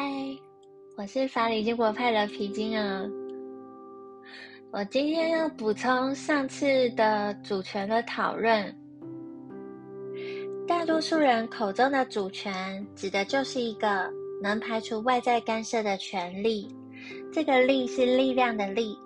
[0.00, 0.08] 嗨，
[0.96, 3.10] 我是法理金国派的皮筋儿。
[4.70, 8.72] 我今天要补充上次的主权的讨论。
[10.68, 14.08] 大多数人口中的主权，指的就是一个
[14.40, 16.72] 能排除外在干涉的权利。
[17.32, 18.96] 这个“力”是力量的“力”。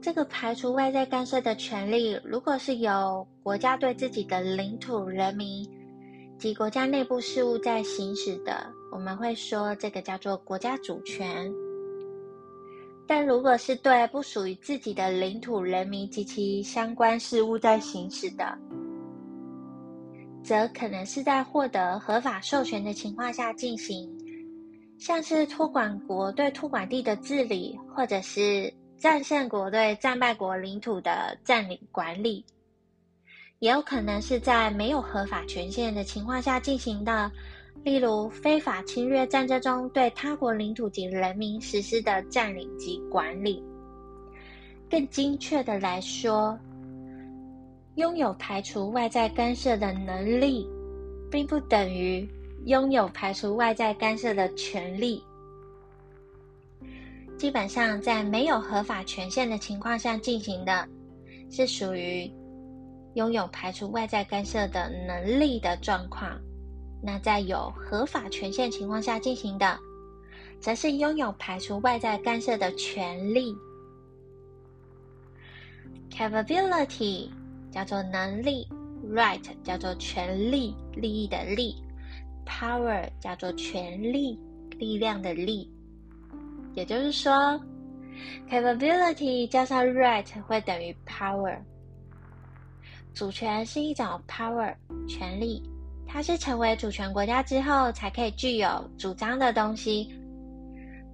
[0.00, 5.68] 这个排除外在干涉的权利，如果是由国家对自己的领土、人民
[6.38, 8.66] 及国家内部事务在行使的。
[8.90, 11.50] 我们会说这个叫做国家主权，
[13.06, 18.58] 但如果是对不属于自己的领土、人民及其相关事务在行使的，
[20.42, 24.10] 则可能是在获得合法授权的情况下进行，
[24.98, 32.44] 像是托管国对托管地的治理，或者是战胜国对战败国领土的占领管理，
[33.60, 37.30] 也有可能是在没有合法权限的情况下进行的。
[37.82, 43.64] 例如，非法侵略战争中对他国领土及人民实施的占领及管理。
[44.90, 46.58] 更精确的来说，
[47.94, 50.68] 拥有排除外在干涉的能力，
[51.30, 52.28] 并不等于
[52.66, 55.22] 拥有排除外在干涉的权利。
[57.38, 60.86] 基本上，在没有合法权限的情况下进行的，
[61.50, 62.30] 是属于
[63.14, 66.38] 拥有排除外在干涉的能力的状况。
[67.02, 69.78] 那在有合法权限情况下进行的，
[70.60, 73.56] 则是拥有排除外在干涉的权利。
[76.10, 77.30] Capability
[77.70, 78.68] 叫做能力
[79.08, 81.74] ，right 叫做权利、利益的利
[82.44, 84.38] ，power 叫做权力、
[84.76, 85.72] 力量的力。
[86.74, 87.58] 也就是说
[88.48, 91.56] ，capability 加上 right 会等于 power。
[93.14, 94.74] 主权是一种 power
[95.08, 95.62] 权力。
[96.12, 100.12] 它是成为主权国家之后才可以具有主张的东西，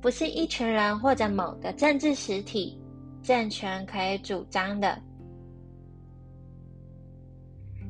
[0.00, 2.80] 不是一群人或者某个政治实体
[3.22, 4.98] 政权可以主张的。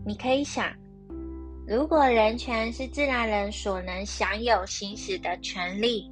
[0.05, 0.73] 你可以想，
[1.67, 6.11] 如果人权是自然人所能享有行使的权利，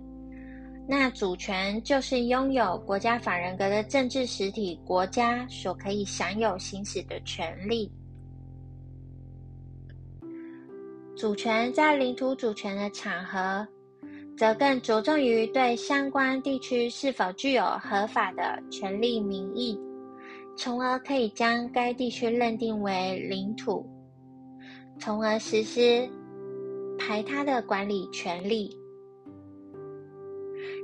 [0.86, 7.90] 那主权就是拥有国家法人格的政治实体国家所可以享有行使的权利。
[11.16, 13.66] 主权在领土主权的场合，
[14.36, 19.78] 则更着重于对相关地区是否具有合法的权利名义，
[20.56, 23.88] 从而可以将该地区认定为领土，
[24.98, 26.08] 从而实施
[26.98, 28.76] 排他的管理权利。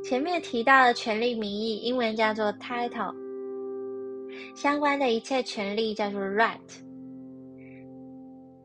[0.04, 3.12] 前面提到的权利名义，英文叫做 title，
[4.54, 6.56] 相关的一切权利叫做 right。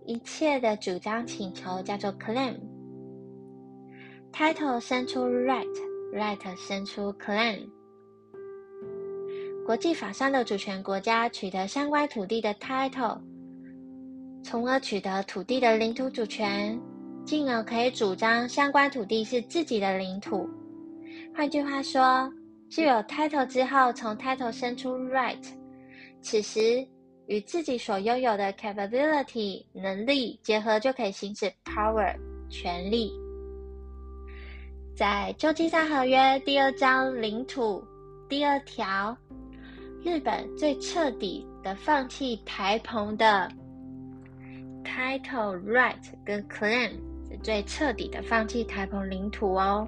[0.06, 2.56] 一切的主张请求叫做 claim。
[4.32, 7.68] Title 生出 right，right 生出 claim。
[9.66, 13.20] 国际法上的主权国家取得相关土地的 title，
[14.44, 16.80] 从而取得土地的领土主权，
[17.26, 20.48] 进而可以主张相关土地是自己的领土。
[21.36, 22.32] 换句话说，
[22.70, 25.44] 具有 title 之后，从 title 生出 right，
[26.22, 26.86] 此时。
[27.28, 32.16] 与自己所拥有的 capability 能力结合，就可以行使 power
[32.50, 33.12] 权力。
[34.96, 37.84] 在旧金山合约第二章领土
[38.30, 39.16] 第二条，
[40.04, 43.52] 日本最彻底的放弃台澎的
[44.84, 46.92] title right 跟 claim，
[47.30, 49.88] 是最彻底的放弃台澎领土哦。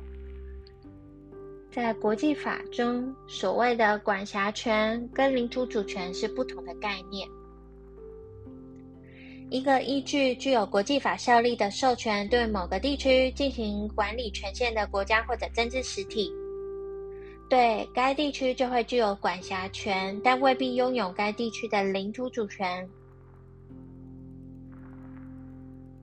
[1.72, 7.28] 在国际法中，所谓的管辖权跟领土主权是不同的概念。
[9.50, 16.31] 一个依据具有国际法效力的授权，对某个地区进行管理权限的国家或者政治实体，
[17.50, 22.89] 对该地区就会具有管辖权，但未必拥有该地区的领土主权。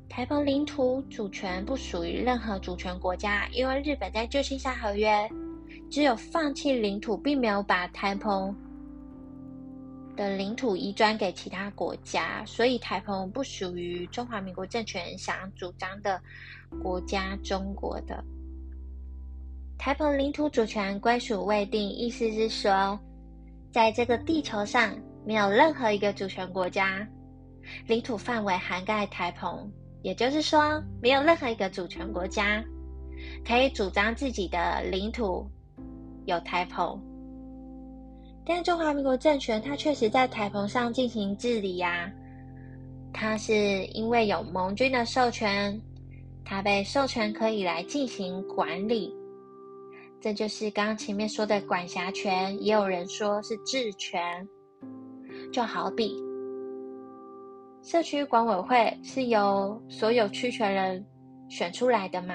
[0.08, 5.28] 台澎领土主权不属于任何主权国家，因为日本在旧金山合约。
[5.94, 8.52] 只有放弃领土，并没有把台澎
[10.16, 16.20] 的领土移转给其他国家，所以台澎不属于中华民国政权想主张的
[16.82, 18.24] 国家中国的。
[19.78, 22.98] 台澎领土主权归属未定，意思是说，
[23.70, 27.06] 在这个地球上没有任何一个主权国家
[27.86, 29.70] 领土范围涵盖台澎，
[30.02, 32.60] 也就是说，没有任何一个主权国家
[33.46, 35.48] 可以主张自己的领土。
[36.26, 37.00] 有台澎，
[38.44, 42.10] 但中华民国政权它确实在台澎上进行治理呀。
[43.12, 45.80] 它是因为有盟军的授权，
[46.44, 49.14] 它被授权可以来进行管理。
[50.20, 54.20] 这就是刚刚前面说的管辖权，也有人说是治权。
[55.52, 56.16] 就好比
[57.82, 61.04] 社区管委会是由所有区权人
[61.48, 62.34] 选出来的嘛，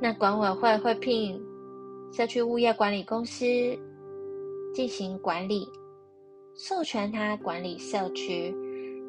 [0.00, 1.40] 那管委会会聘
[2.12, 3.46] 社区物业管理公司
[4.74, 5.66] 进行管理，
[6.54, 8.54] 授权他管理社区。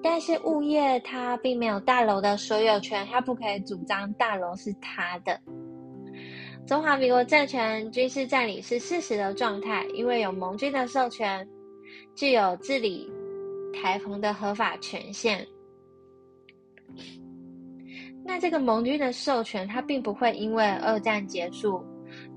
[0.02, 5.40] 但是物业它并没有大楼的所有权，他不可以主张大楼是他的。
[6.66, 11.48] 中华民国政权军事占领是事实的状态，因为有盟军的授权，
[12.16, 13.10] 具有治理
[13.74, 15.46] 台澎的合法权限。
[18.26, 21.82] 那这个盟军的授权，它并不会因为二战结束，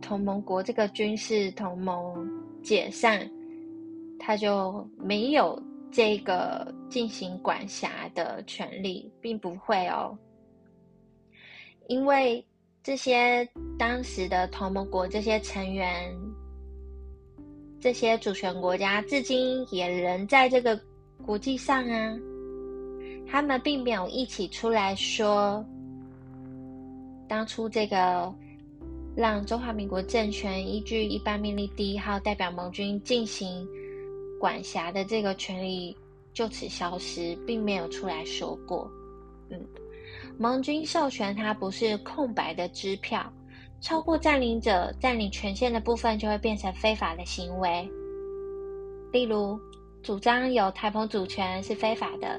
[0.00, 2.28] 同盟国这个军事同盟
[2.62, 3.30] 解散，
[4.18, 5.60] 他就没有。
[5.88, 10.18] 这个进行管辖的权利并不会哦，
[11.86, 12.44] 因为
[12.82, 16.12] 这些当时的同盟国这些成员、
[17.80, 20.78] 这些主权国家，至今也仍在这个
[21.24, 22.18] 国际上啊，
[23.26, 25.64] 他们并没有一起出来说，
[27.26, 28.30] 当初这个
[29.16, 33.66] 让中华民国政权依据一般命令第一号代表盟军进行。
[34.38, 35.96] 管辖的这个权利
[36.34, 38.90] 就此消失，并没有出来说过。
[39.48, 39.58] 嗯，
[40.38, 43.32] 盟军授权它不是空白的支票，
[43.80, 47.90] 超过占领者占领权限的部分就会变成非法的行为。
[49.10, 49.58] 例如，
[50.02, 52.38] 主张有台澎主权是非法的，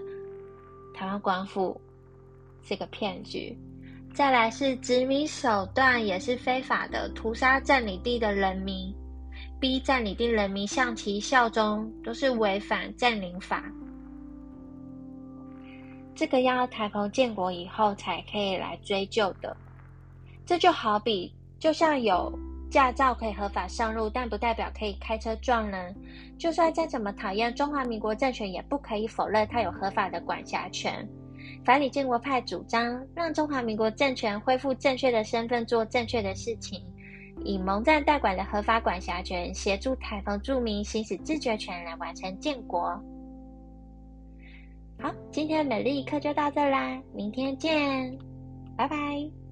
[0.93, 1.81] 台湾官府
[2.61, 3.57] 是个骗局。
[4.17, 8.91] 再来是殖民手段也是非法的，屠杀占领地的人民。
[9.59, 13.63] 逼占领地人民向其效忠，都是违反占领法。
[16.15, 19.55] 这个要台澎建国以后才可以来追究的。
[20.47, 22.33] 这就好比，就像有
[22.71, 25.95] 驾照可以合法上路，但不代表可以开车撞人。
[26.39, 31.07] 就算再怎么讨厌中华民国政权，也不可以否认它有合法的管辖权。
[31.65, 36.81] 法理建国派主张让中华民国政权恢复正确的身份，做正确的事情。
[37.43, 42.89] 以蒙站代管的合法管辖权，协助台澎住民行使自决权，来完成建国。
[44.99, 48.17] 好，今天的美丽一课就到这啦，明天见，
[48.75, 49.46] 拜拜。